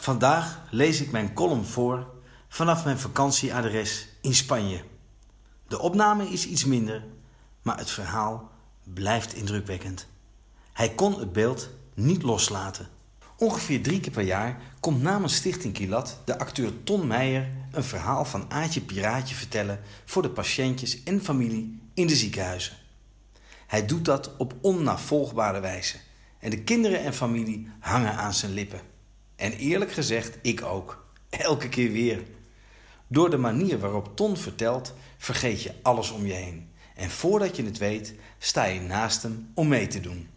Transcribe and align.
Vandaag 0.00 0.60
lees 0.70 1.00
ik 1.00 1.10
mijn 1.10 1.32
column 1.32 1.64
voor 1.64 2.06
vanaf 2.48 2.84
mijn 2.84 2.98
vakantieadres 2.98 4.08
in 4.20 4.34
Spanje. 4.34 4.82
De 5.68 5.78
opname 5.78 6.28
is 6.28 6.46
iets 6.46 6.64
minder, 6.64 7.04
maar 7.62 7.78
het 7.78 7.90
verhaal 7.90 8.50
blijft 8.82 9.34
indrukwekkend. 9.34 10.06
Hij 10.72 10.94
kon 10.94 11.18
het 11.18 11.32
beeld 11.32 11.68
niet 11.94 12.22
loslaten. 12.22 12.88
Ongeveer 13.36 13.82
drie 13.82 14.00
keer 14.00 14.12
per 14.12 14.22
jaar 14.22 14.60
komt 14.80 15.02
namens 15.02 15.34
Stichting 15.34 15.74
Kilat 15.74 16.18
de 16.24 16.38
acteur 16.38 16.82
Ton 16.84 17.06
Meijer 17.06 17.50
een 17.72 17.84
verhaal 17.84 18.24
van 18.24 18.50
Aatje 18.50 18.80
Piraatje 18.80 19.34
vertellen 19.34 19.80
voor 20.04 20.22
de 20.22 20.30
patiëntjes 20.30 21.02
en 21.02 21.20
familie 21.24 21.80
in 21.94 22.06
de 22.06 22.16
ziekenhuizen. 22.16 22.76
Hij 23.66 23.86
doet 23.86 24.04
dat 24.04 24.36
op 24.36 24.54
onnavolgbare 24.60 25.60
wijze 25.60 25.96
en 26.38 26.50
de 26.50 26.62
kinderen 26.62 27.00
en 27.00 27.14
familie 27.14 27.70
hangen 27.80 28.16
aan 28.16 28.34
zijn 28.34 28.52
lippen. 28.52 28.96
En 29.38 29.52
eerlijk 29.52 29.92
gezegd, 29.92 30.38
ik 30.42 30.62
ook. 30.62 31.06
Elke 31.30 31.68
keer 31.68 31.92
weer. 31.92 32.22
Door 33.06 33.30
de 33.30 33.36
manier 33.36 33.78
waarop 33.78 34.16
Ton 34.16 34.36
vertelt, 34.36 34.94
vergeet 35.18 35.62
je 35.62 35.74
alles 35.82 36.10
om 36.10 36.26
je 36.26 36.32
heen. 36.32 36.70
En 36.94 37.10
voordat 37.10 37.56
je 37.56 37.64
het 37.64 37.78
weet, 37.78 38.14
sta 38.38 38.64
je 38.64 38.80
naast 38.80 39.22
hem 39.22 39.50
om 39.54 39.68
mee 39.68 39.86
te 39.86 40.00
doen. 40.00 40.28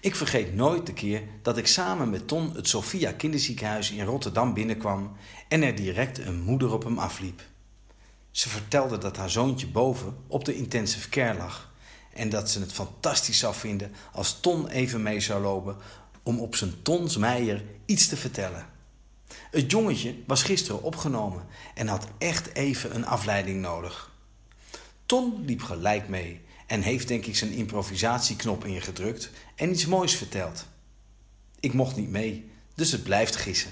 Ik 0.00 0.16
vergeet 0.16 0.54
nooit 0.54 0.86
de 0.86 0.92
keer 0.92 1.22
dat 1.42 1.56
ik 1.56 1.66
samen 1.66 2.10
met 2.10 2.28
Ton 2.28 2.54
het 2.54 2.68
Sophia 2.68 3.12
Kinderziekenhuis 3.12 3.90
in 3.90 4.04
Rotterdam 4.04 4.54
binnenkwam 4.54 5.16
en 5.48 5.62
er 5.62 5.74
direct 5.74 6.18
een 6.18 6.40
moeder 6.40 6.72
op 6.72 6.84
hem 6.84 6.98
afliep. 6.98 7.42
Ze 8.30 8.48
vertelde 8.48 8.98
dat 8.98 9.16
haar 9.16 9.30
zoontje 9.30 9.66
boven 9.66 10.16
op 10.26 10.44
de 10.44 10.54
intensive 10.54 11.08
care 11.08 11.38
lag 11.38 11.72
en 12.12 12.28
dat 12.28 12.50
ze 12.50 12.60
het 12.60 12.72
fantastisch 12.72 13.38
zou 13.38 13.54
vinden 13.54 13.92
als 14.12 14.40
Ton 14.40 14.68
even 14.68 15.02
mee 15.02 15.20
zou 15.20 15.42
lopen 15.42 15.76
om 16.22 16.38
op 16.38 16.56
zijn 16.56 16.82
Tons 16.82 17.16
Meijer 17.16 17.64
iets 17.84 18.08
te 18.08 18.16
vertellen. 18.16 18.66
Het 19.50 19.70
jongetje 19.70 20.14
was 20.26 20.42
gisteren 20.42 20.82
opgenomen 20.82 21.46
en 21.74 21.88
had 21.88 22.06
echt 22.18 22.54
even 22.54 22.94
een 22.94 23.06
afleiding 23.06 23.60
nodig. 23.60 24.12
Ton 25.06 25.44
liep 25.44 25.62
gelijk 25.62 26.08
mee 26.08 26.40
en 26.66 26.82
heeft 26.82 27.08
denk 27.08 27.26
ik 27.26 27.36
zijn 27.36 27.52
improvisatieknop 27.52 28.64
ingedrukt 28.64 29.30
en 29.54 29.70
iets 29.70 29.86
moois 29.86 30.14
verteld. 30.14 30.66
Ik 31.60 31.72
mocht 31.72 31.96
niet 31.96 32.10
mee, 32.10 32.50
dus 32.74 32.92
het 32.92 33.02
blijft 33.02 33.36
gissen. 33.36 33.70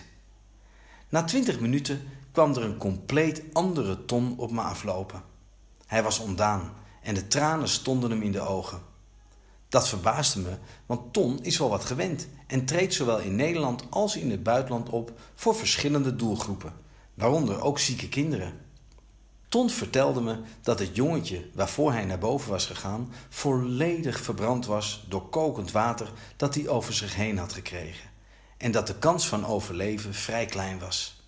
Na 1.08 1.24
twintig 1.24 1.60
minuten 1.60 2.02
kwam 2.32 2.54
er 2.54 2.62
een 2.62 2.76
compleet 2.76 3.42
andere 3.52 4.04
Ton 4.04 4.34
op 4.36 4.50
me 4.50 4.60
aflopen. 4.60 5.22
Hij 5.86 6.02
was 6.02 6.18
ontdaan 6.18 6.72
en 7.02 7.14
de 7.14 7.28
tranen 7.28 7.68
stonden 7.68 8.10
hem 8.10 8.22
in 8.22 8.32
de 8.32 8.40
ogen. 8.40 8.80
Dat 9.68 9.88
verbaasde 9.88 10.40
me, 10.40 10.56
want 10.86 11.12
Ton 11.12 11.38
is 11.42 11.58
wel 11.58 11.68
wat 11.68 11.84
gewend 11.84 12.28
en 12.46 12.64
treedt 12.64 12.94
zowel 12.94 13.18
in 13.18 13.36
Nederland 13.36 13.82
als 13.90 14.16
in 14.16 14.30
het 14.30 14.42
buitenland 14.42 14.88
op 14.88 15.12
voor 15.34 15.54
verschillende 15.54 16.16
doelgroepen, 16.16 16.72
waaronder 17.14 17.60
ook 17.60 17.78
zieke 17.78 18.08
kinderen. 18.08 18.66
Ton 19.48 19.70
vertelde 19.70 20.20
me 20.20 20.36
dat 20.62 20.78
het 20.78 20.96
jongetje 20.96 21.48
waarvoor 21.54 21.92
hij 21.92 22.04
naar 22.04 22.18
boven 22.18 22.50
was 22.50 22.66
gegaan 22.66 23.12
volledig 23.28 24.20
verbrand 24.20 24.66
was 24.66 25.04
door 25.08 25.28
kokend 25.28 25.72
water 25.72 26.12
dat 26.36 26.54
hij 26.54 26.68
over 26.68 26.94
zich 26.94 27.14
heen 27.14 27.38
had 27.38 27.52
gekregen 27.52 28.08
en 28.58 28.70
dat 28.70 28.86
de 28.86 28.94
kans 28.94 29.28
van 29.28 29.46
overleven 29.46 30.14
vrij 30.14 30.46
klein 30.46 30.78
was. 30.78 31.22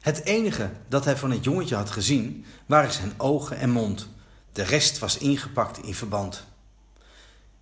Het 0.00 0.24
enige 0.24 0.70
dat 0.88 1.04
hij 1.04 1.16
van 1.16 1.30
het 1.30 1.44
jongetje 1.44 1.74
had 1.74 1.90
gezien 1.90 2.44
waren 2.66 2.92
zijn 2.92 3.12
ogen 3.16 3.58
en 3.58 3.70
mond. 3.70 4.08
De 4.52 4.62
rest 4.62 4.98
was 4.98 5.18
ingepakt 5.18 5.82
in 5.82 5.94
verband. 5.94 6.46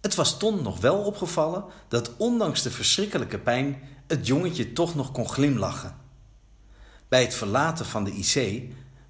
Het 0.06 0.14
was 0.14 0.38
Ton 0.38 0.62
nog 0.62 0.80
wel 0.80 0.98
opgevallen 0.98 1.64
dat 1.88 2.10
ondanks 2.16 2.62
de 2.62 2.70
verschrikkelijke 2.70 3.38
pijn 3.38 3.78
het 4.06 4.26
jongetje 4.26 4.72
toch 4.72 4.94
nog 4.94 5.12
kon 5.12 5.28
glimlachen. 5.28 5.96
Bij 7.08 7.22
het 7.22 7.34
verlaten 7.34 7.86
van 7.86 8.04
de 8.04 8.12
IC 8.12 8.62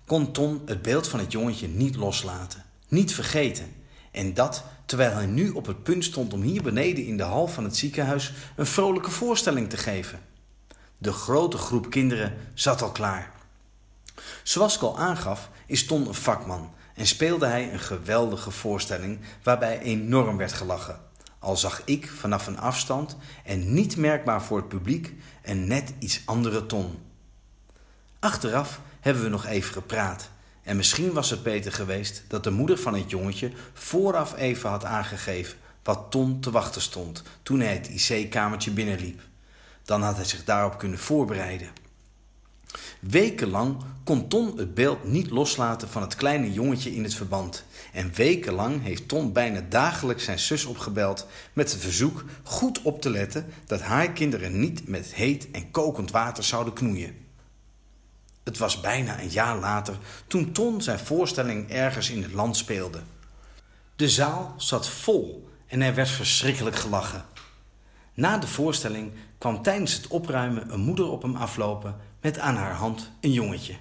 kon 0.07 0.33
Ton 0.33 0.63
het 0.67 0.83
beeld 0.83 1.09
van 1.09 1.19
het 1.19 1.33
jongetje 1.33 1.69
niet 1.69 1.97
loslaten, 1.97 2.65
niet 2.89 3.15
vergeten. 3.15 3.75
En 4.11 4.35
dat 4.35 4.65
terwijl 4.87 5.13
hij 5.13 5.27
nu 5.27 5.51
op 5.51 5.67
het 5.67 5.83
punt 5.83 6.05
stond 6.05 6.33
om 6.33 6.43
hier 6.43 6.63
beneden 6.63 7.07
in 7.07 7.17
de 7.17 7.23
hal 7.23 7.47
van 7.49 7.65
het 7.65 7.77
ziekenhuis 7.77 8.33
een 8.57 8.67
vrolijke 8.67 9.11
voorstelling 9.11 9.71
te 9.71 9.77
geven. 9.77 10.21
De 10.99 11.13
grote 11.13 11.59
groep 11.59 11.91
kinderen 11.91 12.35
zat 12.55 12.83
al 12.83 12.93
klaar. 12.93 13.33
Zoals 14.43 14.75
ik 14.75 14.83
al 14.83 14.99
aangaf, 14.99 15.51
is 15.67 15.87
Ton 15.87 16.07
een 16.07 16.15
vakman 16.15 16.75
en 16.97 17.07
speelde 17.07 17.47
hij 17.47 17.73
een 17.73 17.81
geweldige 17.81 18.51
voorstelling 18.51 19.19
waarbij 19.43 19.81
enorm 19.81 20.37
werd 20.37 20.53
gelachen. 20.53 21.01
Al 21.39 21.57
zag 21.57 21.83
ik 21.85 22.09
vanaf 22.09 22.47
een 22.47 22.59
afstand 22.59 23.17
en 23.45 23.75
niet 23.75 23.97
merkbaar 23.97 24.43
voor 24.43 24.57
het 24.57 24.69
publiek 24.69 25.15
een 25.43 25.67
net 25.67 25.93
iets 25.99 26.23
andere 26.25 26.67
ton. 26.67 26.99
Achteraf 28.19 28.81
hebben 29.01 29.23
we 29.23 29.29
nog 29.29 29.47
even 29.47 29.73
gepraat. 29.73 30.31
En 30.63 30.77
misschien 30.77 31.13
was 31.13 31.31
het 31.31 31.43
beter 31.43 31.73
geweest 31.73 32.25
dat 32.29 32.45
de 32.45 32.51
moeder 32.51 32.79
van 32.79 32.95
het 32.95 33.11
jongetje 33.11 33.51
vooraf 33.73 34.37
even 34.37 34.71
had 34.71 34.85
aangegeven 34.85 35.59
wat 35.83 36.07
Ton 36.11 36.41
te 36.41 36.51
wachten 36.51 36.81
stond 36.81 37.23
toen 37.43 37.61
hij 37.61 37.73
het 37.73 37.89
IC-kamertje 37.89 38.71
binnenliep. 38.71 39.21
Dan 39.85 40.03
had 40.03 40.17
hij 40.17 40.25
zich 40.25 40.45
daarop 40.45 40.79
kunnen 40.79 40.99
voorbereiden. 40.99 41.69
Wekenlang 43.11 43.77
kon 44.05 44.29
Ton 44.29 44.59
het 44.59 44.75
beeld 44.75 45.05
niet 45.05 45.31
loslaten 45.31 45.89
van 45.89 46.03
het 46.03 46.15
kleine 46.15 46.53
jongetje 46.53 46.95
in 46.95 47.03
het 47.03 47.15
verband. 47.15 47.65
En 47.93 48.15
wekenlang 48.15 48.83
heeft 48.83 49.09
Ton 49.09 49.33
bijna 49.33 49.61
dagelijks 49.69 50.25
zijn 50.25 50.39
zus 50.39 50.65
opgebeld 50.65 51.27
met 51.53 51.73
het 51.73 51.81
verzoek 51.81 52.25
goed 52.43 52.83
op 52.83 53.01
te 53.01 53.11
letten 53.11 53.47
dat 53.67 53.81
haar 53.81 54.11
kinderen 54.13 54.61
niet 54.61 54.89
met 54.89 55.15
heet 55.15 55.51
en 55.51 55.71
kokend 55.71 56.11
water 56.11 56.45
zouden 56.45 56.73
knoeien. 56.73 57.17
Het 58.45 58.59
was 58.59 58.81
bijna 58.81 59.21
een 59.21 59.29
jaar 59.29 59.59
later 59.59 59.99
toen 60.27 60.53
Ton 60.53 60.83
zijn 60.83 60.99
voorstelling 60.99 61.71
ergens 61.71 62.11
in 62.11 62.23
het 62.23 62.33
land 62.33 62.57
speelde. 62.57 63.01
De 63.97 64.09
zaal 64.09 64.55
zat 64.57 64.89
vol 64.89 65.49
en 65.67 65.83
er 65.83 65.95
werd 65.95 66.11
verschrikkelijk 66.11 66.77
gelachen. 66.77 67.25
Na 68.15 68.39
de 68.39 68.47
voorstelling 68.47 69.13
kwam 69.39 69.63
tijdens 69.63 69.93
het 69.93 70.07
opruimen 70.07 70.73
een 70.73 70.81
moeder 70.81 71.11
op 71.11 71.23
hem 71.23 71.37
aflopen 71.37 71.97
met 72.27 72.39
aan 72.39 72.57
haar 72.57 72.75
hand 72.75 73.11
een 73.21 73.33
jongetje. 73.33 73.75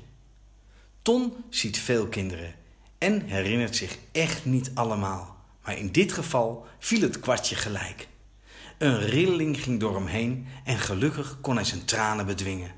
Ton 1.02 1.34
ziet 1.50 1.78
veel 1.78 2.08
kinderen 2.08 2.54
en 2.98 3.22
herinnert 3.22 3.76
zich 3.76 3.98
echt 4.12 4.46
niet 4.46 4.72
allemaal, 4.74 5.36
maar 5.64 5.78
in 5.78 5.92
dit 5.92 6.12
geval 6.12 6.66
viel 6.80 7.02
het 7.02 7.20
kwartje 7.20 7.56
gelijk. 7.56 8.08
Een 8.78 9.00
rilling 9.00 9.62
ging 9.62 9.80
door 9.80 9.96
hem 9.96 10.06
heen 10.06 10.48
en 10.64 10.78
gelukkig 10.78 11.38
kon 11.42 11.56
hij 11.56 11.64
zijn 11.64 11.86
tranen 11.86 12.26
bedwingen. 12.26 12.72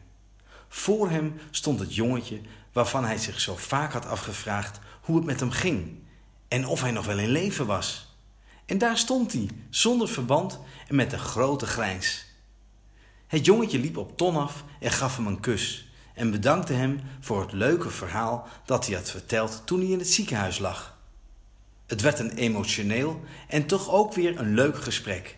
Voor 0.67 1.09
hem 1.09 1.39
stond 1.51 1.79
het 1.79 1.95
jongetje 1.95 2.41
waarvan 2.71 3.05
hij 3.05 3.17
zich 3.17 3.39
zo 3.39 3.55
vaak 3.55 3.93
had 3.93 4.05
afgevraagd 4.05 4.79
hoe 5.01 5.15
het 5.15 5.25
met 5.25 5.39
hem 5.39 5.51
ging 5.51 5.99
en 6.47 6.67
of 6.67 6.81
hij 6.81 6.91
nog 6.91 7.05
wel 7.05 7.19
in 7.19 7.31
leven 7.31 7.65
was. 7.65 8.15
En 8.65 8.77
daar 8.77 8.97
stond 8.97 9.33
hij, 9.33 9.49
zonder 9.69 10.07
verband 10.07 10.59
en 10.87 10.95
met 10.95 11.13
een 11.13 11.19
grote 11.19 11.65
grijns. 11.65 12.26
Het 13.27 13.45
jongetje 13.45 13.79
liep 13.79 13.97
op 13.97 14.17
Ton 14.17 14.35
af 14.35 14.63
en 14.79 14.91
gaf 14.91 15.15
hem 15.15 15.27
een 15.27 15.39
kus 15.39 15.87
en 16.13 16.31
bedankte 16.31 16.73
hem 16.73 17.01
voor 17.19 17.41
het 17.41 17.51
leuke 17.51 17.89
verhaal 17.89 18.47
dat 18.65 18.85
hij 18.85 18.95
had 18.95 19.09
verteld 19.09 19.61
toen 19.65 19.79
hij 19.79 19.89
in 19.89 19.99
het 19.99 20.07
ziekenhuis 20.07 20.59
lag. 20.59 20.97
Het 21.85 22.01
werd 22.01 22.19
een 22.19 22.31
emotioneel 22.31 23.21
en 23.47 23.65
toch 23.65 23.89
ook 23.89 24.13
weer 24.13 24.39
een 24.39 24.53
leuk 24.53 24.81
gesprek. 24.81 25.37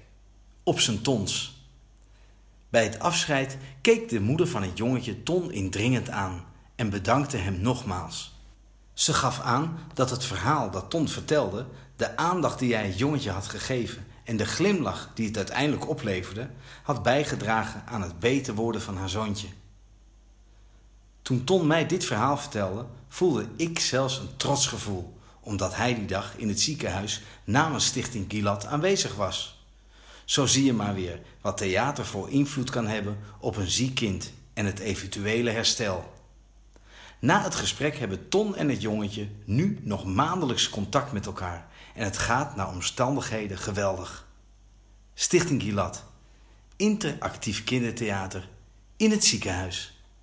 Op 0.63 0.79
zijn 0.79 1.01
tons. 1.01 1.63
Bij 2.69 2.83
het 2.83 2.99
afscheid 2.99 3.57
keek 3.81 4.09
de 4.09 4.19
moeder 4.19 4.47
van 4.47 4.63
het 4.63 4.77
jongetje 4.77 5.23
Ton 5.23 5.51
indringend 5.51 6.09
aan 6.09 6.45
en 6.75 6.89
bedankte 6.89 7.37
hem 7.37 7.61
nogmaals. 7.61 8.33
Ze 8.93 9.13
gaf 9.13 9.39
aan 9.39 9.79
dat 9.93 10.09
het 10.09 10.25
verhaal 10.25 10.71
dat 10.71 10.89
Ton 10.89 11.07
vertelde, 11.07 11.65
de 11.95 12.17
aandacht 12.17 12.59
die 12.59 12.73
hij 12.73 12.85
het 12.85 12.97
jongetje 12.97 13.31
had 13.31 13.47
gegeven 13.47 14.05
en 14.29 14.37
de 14.37 14.45
glimlach 14.45 15.09
die 15.13 15.27
het 15.27 15.37
uiteindelijk 15.37 15.89
opleverde, 15.89 16.49
had 16.83 17.03
bijgedragen 17.03 17.83
aan 17.85 18.01
het 18.01 18.19
beter 18.19 18.53
worden 18.53 18.81
van 18.81 18.97
haar 18.97 19.09
zoontje. 19.09 19.47
Toen 21.21 21.43
Ton 21.43 21.67
mij 21.67 21.85
dit 21.85 22.05
verhaal 22.05 22.37
vertelde, 22.37 22.85
voelde 23.07 23.47
ik 23.55 23.79
zelfs 23.79 24.17
een 24.17 24.37
trots 24.37 24.67
gevoel, 24.67 25.17
omdat 25.39 25.75
hij 25.75 25.95
die 25.95 26.05
dag 26.05 26.37
in 26.37 26.47
het 26.47 26.59
ziekenhuis 26.59 27.21
namens 27.43 27.85
Stichting 27.85 28.25
Gilad 28.27 28.65
aanwezig 28.65 29.15
was. 29.15 29.63
Zo 30.25 30.45
zie 30.45 30.65
je 30.65 30.73
maar 30.73 30.93
weer 30.93 31.21
wat 31.41 31.57
theater 31.57 32.05
voor 32.05 32.29
invloed 32.29 32.69
kan 32.69 32.87
hebben 32.87 33.17
op 33.39 33.55
een 33.55 33.69
ziek 33.69 33.95
kind 33.95 34.31
en 34.53 34.65
het 34.65 34.79
eventuele 34.79 35.49
herstel. 35.49 36.13
Na 37.19 37.43
het 37.43 37.55
gesprek 37.55 37.97
hebben 37.97 38.29
Ton 38.29 38.55
en 38.55 38.69
het 38.69 38.81
jongetje 38.81 39.27
nu 39.45 39.79
nog 39.81 40.05
maandelijks 40.05 40.69
contact 40.69 41.11
met 41.11 41.25
elkaar 41.25 41.67
en 41.95 42.03
het 42.03 42.17
gaat 42.17 42.55
naar 42.55 42.69
omstandigheden 42.69 43.57
geweldig. 43.57 44.27
Stichting 45.13 45.61
Gilad, 45.61 46.03
interactief 46.75 47.63
kindertheater 47.63 48.49
in 48.97 49.11
het 49.11 49.23
ziekenhuis. 49.23 49.98